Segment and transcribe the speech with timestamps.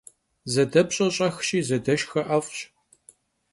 [0.53, 2.59] Zedepş'e ş'exşi, zedeşşxe 'ef'ş.